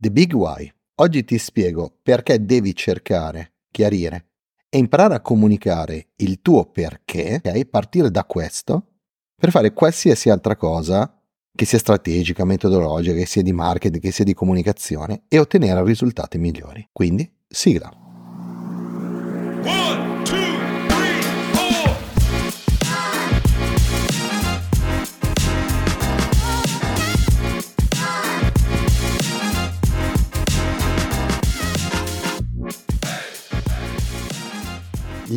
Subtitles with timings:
[0.00, 0.72] The Big Why.
[1.00, 4.26] Oggi ti spiego perché devi cercare, chiarire
[4.68, 7.64] e imparare a comunicare il tuo perché, ok?
[7.64, 9.00] Partire da questo
[9.34, 11.20] per fare qualsiasi altra cosa
[11.52, 16.38] che sia strategica, metodologica, che sia di marketing, che sia di comunicazione e ottenere risultati
[16.38, 16.88] migliori.
[16.92, 17.97] Quindi, sigla.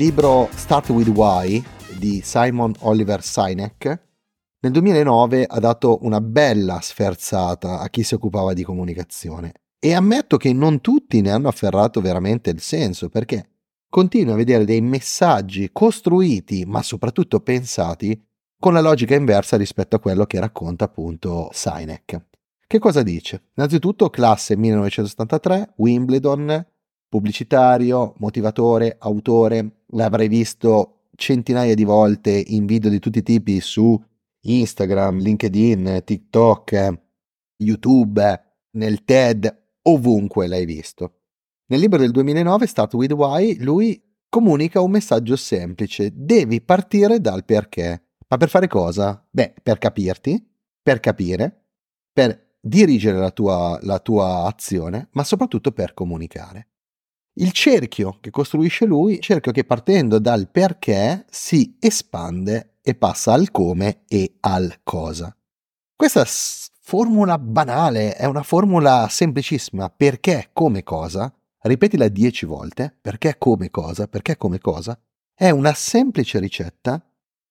[0.00, 1.62] Libro Start with Why
[1.98, 4.02] di Simon Oliver Sinek
[4.60, 10.38] nel 2009 ha dato una bella sferzata a chi si occupava di comunicazione e ammetto
[10.38, 13.50] che non tutti ne hanno afferrato veramente il senso perché
[13.90, 18.18] continuo a vedere dei messaggi costruiti ma soprattutto pensati
[18.58, 22.24] con la logica inversa rispetto a quello che racconta appunto Sinek.
[22.66, 23.50] Che cosa dice?
[23.54, 26.68] Innanzitutto classe 1973, Wimbledon,
[27.10, 34.00] pubblicitario, motivatore, autore, l'avrei visto centinaia di volte in video di tutti i tipi su
[34.42, 36.98] Instagram, LinkedIn, TikTok,
[37.56, 38.44] YouTube,
[38.76, 41.16] nel TED, ovunque l'hai visto.
[41.66, 46.12] Nel libro del 2009, Start with Why, lui comunica un messaggio semplice.
[46.14, 48.02] Devi partire dal perché.
[48.28, 49.26] Ma per fare cosa?
[49.28, 50.42] Beh, per capirti,
[50.80, 51.64] per capire,
[52.12, 56.68] per dirigere la tua, la tua azione, ma soprattutto per comunicare.
[57.34, 63.50] Il cerchio che costruisce lui, cerchio che partendo dal perché si espande e passa al
[63.50, 65.34] come e al cosa.
[65.94, 66.24] Questa
[66.80, 74.08] formula banale è una formula semplicissima, perché come cosa, ripetila dieci volte, perché come cosa,
[74.08, 74.98] perché come cosa,
[75.32, 77.00] è una semplice ricetta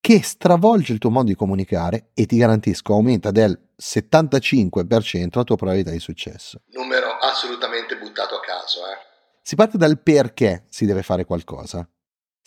[0.00, 5.56] che stravolge il tuo modo di comunicare e ti garantisco aumenta del 75% la tua
[5.56, 6.62] probabilità di successo.
[6.72, 9.15] Numero assolutamente buttato a caso, eh.
[9.46, 11.88] Si parte dal perché si deve fare qualcosa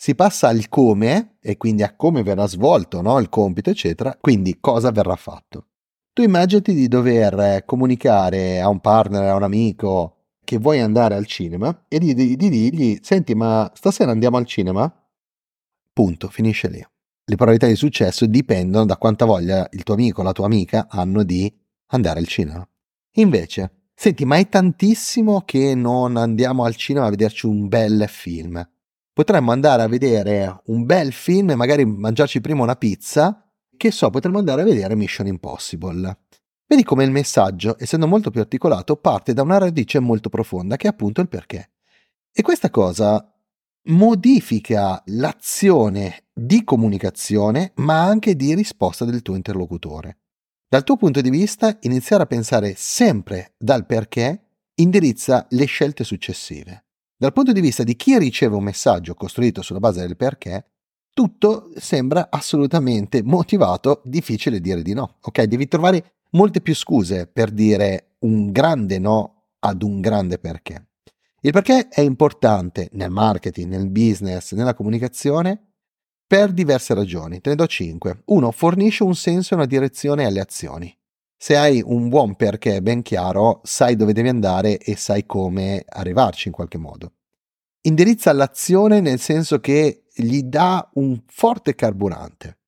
[0.00, 3.18] si passa al come e quindi a come verrà svolto no?
[3.18, 5.66] il compito, eccetera, quindi cosa verrà fatto.
[6.14, 11.26] Tu immaginati di dover comunicare a un partner, a un amico che vuoi andare al
[11.26, 14.90] cinema e di, di, di dirgli, senti ma stasera andiamo al cinema?
[15.92, 16.78] Punto, finisce lì.
[16.78, 20.86] Le probabilità di successo dipendono da quanta voglia il tuo amico o la tua amica
[20.88, 21.54] hanno di
[21.88, 22.66] andare al cinema.
[23.16, 28.66] Invece, senti, ma è tantissimo che non andiamo al cinema a vederci un bel film
[29.20, 33.46] potremmo andare a vedere un bel film e magari mangiarci prima una pizza,
[33.76, 36.18] che so, potremmo andare a vedere Mission Impossible.
[36.66, 40.86] Vedi come il messaggio, essendo molto più articolato, parte da una radice molto profonda, che
[40.86, 41.70] è appunto il perché.
[42.32, 43.30] E questa cosa
[43.88, 50.19] modifica l'azione di comunicazione, ma anche di risposta del tuo interlocutore.
[50.72, 54.40] Dal tuo punto di vista, iniziare a pensare sempre dal perché
[54.76, 56.84] indirizza le scelte successive.
[57.16, 60.64] Dal punto di vista di chi riceve un messaggio costruito sulla base del perché,
[61.12, 65.16] tutto sembra assolutamente motivato, difficile dire di no.
[65.22, 70.90] Ok, devi trovare molte più scuse per dire un grande no ad un grande perché.
[71.40, 75.69] Il perché è importante nel marketing, nel business, nella comunicazione
[76.30, 77.40] per diverse ragioni.
[77.40, 78.22] Te ne do cinque.
[78.26, 80.96] Uno, fornisce un senso e una direzione alle azioni.
[81.36, 86.46] Se hai un buon perché ben chiaro, sai dove devi andare e sai come arrivarci
[86.46, 87.14] in qualche modo.
[87.80, 92.58] Indirizza l'azione nel senso che gli dà un forte carburante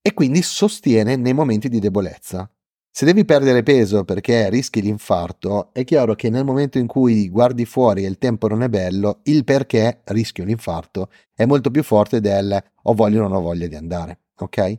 [0.00, 2.50] e quindi sostiene nei momenti di debolezza.
[2.96, 7.64] Se devi perdere peso perché rischi l'infarto, è chiaro che nel momento in cui guardi
[7.64, 12.20] fuori e il tempo non è bello, il perché rischio l'infarto è molto più forte
[12.20, 14.78] del ho voglia o non ho voglia di andare, ok?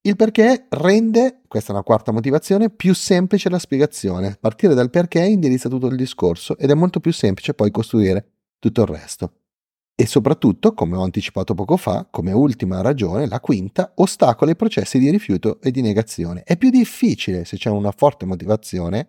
[0.00, 4.36] Il perché rende, questa è una quarta motivazione, più semplice la spiegazione.
[4.40, 8.26] Partire dal perché indirizza tutto il discorso ed è molto più semplice poi costruire
[8.58, 9.41] tutto il resto.
[9.94, 14.98] E soprattutto, come ho anticipato poco fa, come ultima ragione, la quinta, ostacola i processi
[14.98, 16.42] di rifiuto e di negazione.
[16.44, 19.08] È più difficile, se c'è una forte motivazione,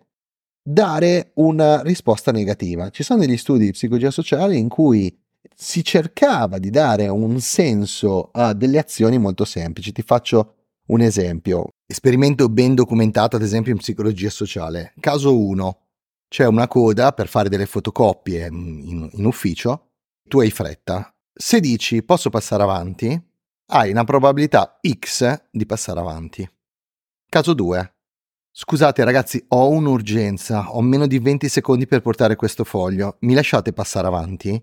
[0.62, 2.90] dare una risposta negativa.
[2.90, 5.14] Ci sono degli studi di psicologia sociale in cui
[5.54, 9.92] si cercava di dare un senso a delle azioni molto semplici.
[9.92, 10.54] Ti faccio
[10.86, 14.94] un esempio, esperimento ben documentato ad esempio in psicologia sociale.
[15.00, 15.78] Caso 1.
[16.28, 19.90] C'è una coda per fare delle fotocopie in, in ufficio,
[20.28, 21.14] tu hai fretta.
[21.32, 23.20] Se dici posso passare avanti,
[23.66, 26.48] hai una probabilità X di passare avanti.
[27.28, 27.94] Caso 2.
[28.50, 33.72] Scusate ragazzi, ho un'urgenza, ho meno di 20 secondi per portare questo foglio, mi lasciate
[33.72, 34.62] passare avanti?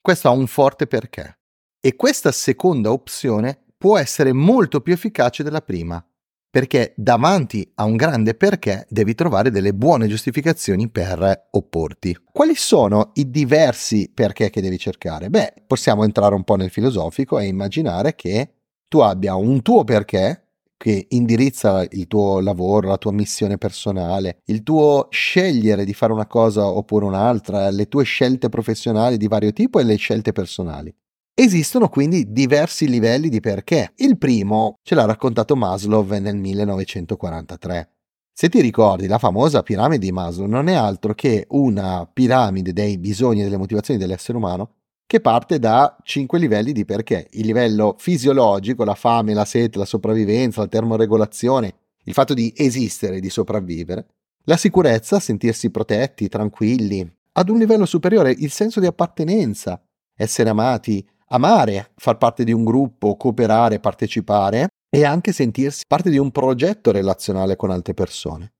[0.00, 1.38] Questo ha un forte perché.
[1.80, 6.04] E questa seconda opzione può essere molto più efficace della prima.
[6.50, 12.16] Perché davanti a un grande perché devi trovare delle buone giustificazioni per opporti.
[12.30, 15.30] Quali sono i diversi perché che devi cercare?
[15.30, 18.54] Beh, possiamo entrare un po' nel filosofico e immaginare che
[18.88, 20.46] tu abbia un tuo perché
[20.80, 26.26] che indirizza il tuo lavoro, la tua missione personale, il tuo scegliere di fare una
[26.26, 30.90] cosa oppure un'altra, le tue scelte professionali di vario tipo e le scelte personali.
[31.34, 33.92] Esistono quindi diversi livelli di perché.
[33.96, 37.88] Il primo ce l'ha raccontato Maslow nel 1943.
[38.32, 42.98] Se ti ricordi, la famosa piramide di Maslow non è altro che una piramide dei
[42.98, 44.76] bisogni e delle motivazioni dell'essere umano
[45.10, 47.26] che parte da cinque livelli di perché.
[47.32, 51.74] Il livello fisiologico, la fame, la sete, la sopravvivenza, la termoregolazione,
[52.04, 54.06] il fatto di esistere, di sopravvivere.
[54.44, 57.06] La sicurezza, sentirsi protetti, tranquilli.
[57.32, 59.82] Ad un livello superiore il senso di appartenenza,
[60.14, 66.18] essere amati, amare, far parte di un gruppo, cooperare, partecipare e anche sentirsi parte di
[66.18, 68.52] un progetto relazionale con altre persone.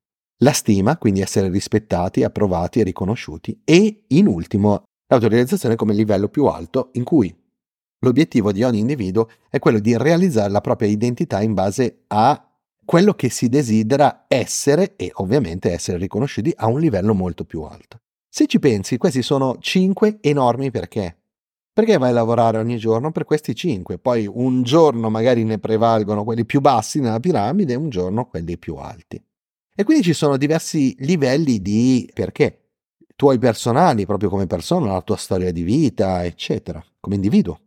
[0.43, 6.47] La stima, quindi essere rispettati, approvati e riconosciuti e, in ultimo, l'autorealizzazione come livello più
[6.47, 7.35] alto in cui
[8.03, 12.43] l'obiettivo di ogni individuo è quello di realizzare la propria identità in base a
[12.85, 17.99] quello che si desidera essere e ovviamente essere riconosciuti a un livello molto più alto.
[18.29, 21.20] Se ci pensi, questi sono cinque enormi perché.
[21.81, 23.97] Perché vai a lavorare ogni giorno per questi cinque?
[23.97, 28.59] Poi un giorno magari ne prevalgono quelli più bassi nella piramide e un giorno quelli
[28.59, 29.19] più alti.
[29.75, 32.73] E quindi ci sono diversi livelli di perché.
[33.17, 37.59] Tuoi personali, proprio come persona, la tua storia di vita, eccetera, come individuo.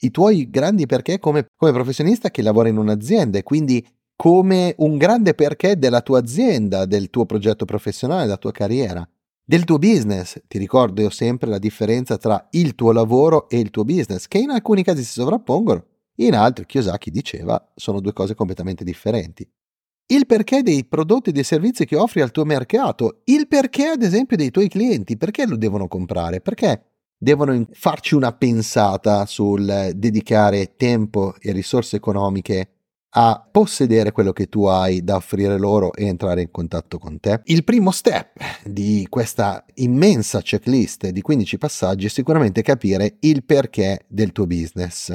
[0.00, 3.82] I tuoi grandi perché come, come professionista che lavora in un'azienda e quindi
[4.14, 9.08] come un grande perché della tua azienda, del tuo progetto professionale, della tua carriera
[9.44, 10.40] del tuo business.
[10.46, 14.50] Ti ricordo sempre la differenza tra il tuo lavoro e il tuo business, che in
[14.50, 15.84] alcuni casi si sovrappongono,
[16.16, 19.48] in altri, Kiyosaki diceva, sono due cose completamente differenti.
[20.06, 24.02] Il perché dei prodotti e dei servizi che offri al tuo mercato, il perché ad
[24.02, 26.84] esempio dei tuoi clienti, perché lo devono comprare, perché
[27.16, 32.81] devono farci una pensata sul dedicare tempo e risorse economiche
[33.14, 37.40] a possedere quello che tu hai da offrire loro e entrare in contatto con te.
[37.44, 44.06] Il primo step di questa immensa checklist di 15 passaggi è sicuramente capire il perché
[44.08, 45.14] del tuo business.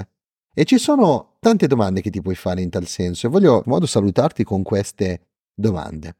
[0.54, 3.64] E ci sono tante domande che ti puoi fare in tal senso e voglio in
[3.66, 6.16] modo salutarti con queste domande.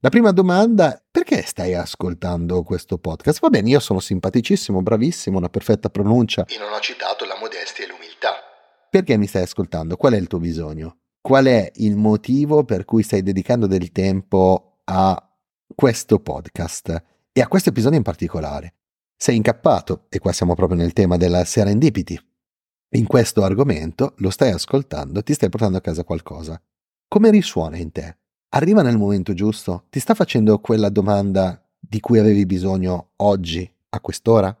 [0.00, 3.40] La prima domanda, perché stai ascoltando questo podcast?
[3.40, 6.44] Va bene, io sono simpaticissimo, bravissimo, una perfetta pronuncia.
[6.44, 8.32] E non ho citato la modestia e l'umiltà.
[8.90, 9.96] Perché mi stai ascoltando?
[9.96, 10.98] Qual è il tuo bisogno?
[11.26, 15.34] Qual è il motivo per cui stai dedicando del tempo a
[15.74, 18.74] questo podcast e a questo episodio in particolare.
[19.16, 22.20] Sei incappato, e qua siamo proprio nel tema della serendipity.
[22.96, 26.60] In questo argomento lo stai ascoltando, ti stai portando a casa qualcosa.
[27.08, 28.18] Come risuona in te?
[28.50, 29.86] Arriva nel momento giusto?
[29.88, 34.54] Ti sta facendo quella domanda di cui avevi bisogno oggi, a quest'ora?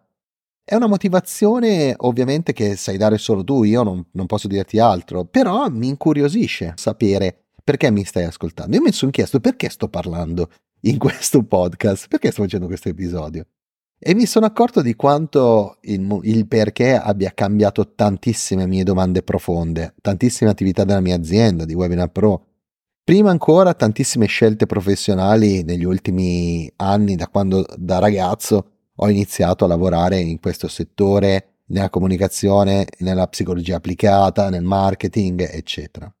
[0.66, 5.26] È una motivazione ovviamente che sai dare solo tu, io non, non, posso dirti altro,
[5.26, 8.74] però mi incuriosisce sapere perché mi stai ascoltando.
[8.74, 10.48] Io mi sono chiesto perché sto parlando
[10.82, 13.44] in questo podcast, perché sto facendo questo episodio.
[13.98, 19.94] E mi sono accorto di quanto il, il perché abbia cambiato tantissime mie domande profonde,
[20.00, 22.46] tantissime attività della mia azienda, di Webinar Pro.
[23.04, 29.68] Prima ancora tantissime scelte professionali negli ultimi anni, da quando da ragazzo ho iniziato a
[29.68, 36.12] lavorare in questo settore, nella comunicazione, nella psicologia applicata, nel marketing, eccetera.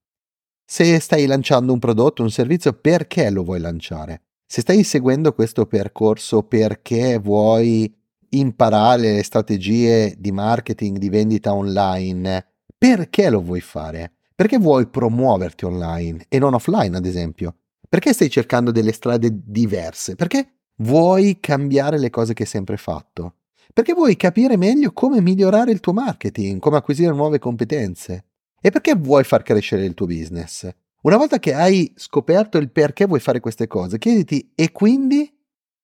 [0.64, 4.22] Se stai lanciando un prodotto, un servizio, perché lo vuoi lanciare?
[4.46, 7.92] Se stai seguendo questo percorso perché vuoi
[8.30, 12.46] imparare le strategie di marketing, di vendita online,
[12.76, 14.12] perché lo vuoi fare?
[14.34, 17.56] Perché vuoi promuoverti online e non offline, ad esempio?
[17.88, 20.16] Perché stai cercando delle strade diverse?
[20.16, 23.36] Perché Vuoi cambiare le cose che hai sempre fatto?
[23.72, 28.24] Perché vuoi capire meglio come migliorare il tuo marketing, come acquisire nuove competenze?
[28.60, 30.68] E perché vuoi far crescere il tuo business?
[31.02, 35.32] Una volta che hai scoperto il perché vuoi fare queste cose, chiediti e quindi?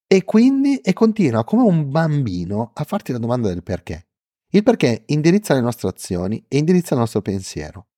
[0.08, 0.78] E quindi?
[0.78, 4.08] E continua come un bambino a farti la domanda del perché.
[4.50, 7.89] Il perché indirizza le nostre azioni e indirizza il nostro pensiero.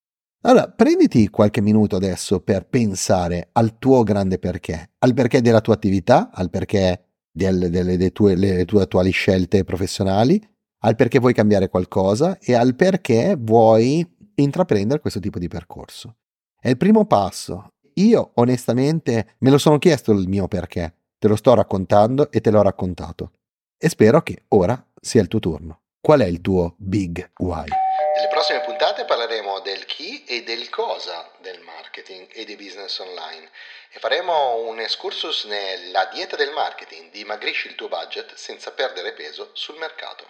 [0.45, 5.75] Allora, prenditi qualche minuto adesso per pensare al tuo grande perché, al perché della tua
[5.75, 10.41] attività, al perché delle, delle, delle tue, le tue attuali scelte professionali,
[10.81, 16.17] al perché vuoi cambiare qualcosa e al perché vuoi intraprendere questo tipo di percorso.
[16.59, 17.75] È il primo passo.
[17.95, 22.51] Io onestamente me lo sono chiesto il mio perché, te lo sto raccontando e te
[22.51, 23.31] l'ho raccontato.
[23.79, 25.83] E spero che ora sia il tuo turno.
[26.01, 27.82] Qual è il tuo big why?
[28.15, 33.49] Nelle prossime puntate parleremo del chi e del cosa del marketing e di business online
[33.91, 39.51] e faremo un excursus nella dieta del marketing, dimagrisci il tuo budget senza perdere peso
[39.55, 40.27] sul mercato.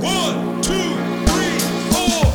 [0.00, 1.58] One, two, three,
[1.90, 2.32] four.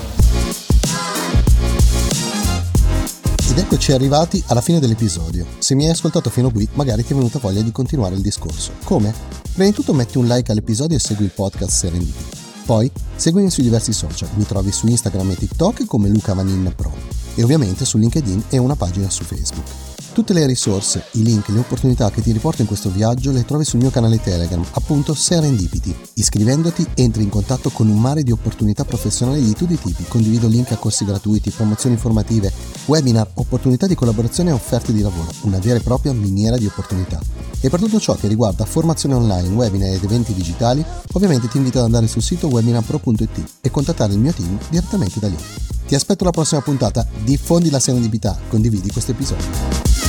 [3.50, 5.46] Ed eccoci arrivati alla fine dell'episodio.
[5.60, 8.22] Se mi hai ascoltato fino a qui, magari ti è venuta voglia di continuare il
[8.22, 8.74] discorso.
[8.84, 9.14] Come?
[9.54, 12.37] Prima di tutto metti un like all'episodio e segui il podcast Serendipity.
[12.68, 16.92] Poi seguimi sui diversi social, mi trovi su Instagram e TikTok come Luca Vanin Pro
[17.36, 19.87] e ovviamente su LinkedIn e una pagina su Facebook.
[20.18, 23.64] Tutte le risorse, i link, le opportunità che ti riporto in questo viaggio le trovi
[23.64, 25.96] sul mio canale Telegram, appunto Serendipity.
[26.16, 30.48] Iscrivendoti entri in contatto con un mare di opportunità professionali di tutti i tipi, condivido
[30.48, 32.52] link a corsi gratuiti, promozioni informative,
[32.88, 37.22] webinar, opportunità di collaborazione e offerte di lavoro, una vera e propria miniera di opportunità.
[37.60, 41.78] E per tutto ciò che riguarda formazione online, webinar ed eventi digitali, ovviamente ti invito
[41.78, 45.38] ad andare sul sito webinarpro.it e contattare il mio team direttamente da lì.
[45.86, 50.07] Ti aspetto alla prossima puntata, diffondi la serendipità, condividi questo episodio.